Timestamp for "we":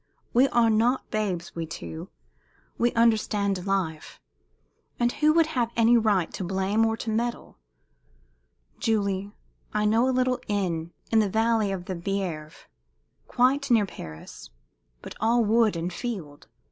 0.33-0.47, 1.55-1.67, 2.79-2.91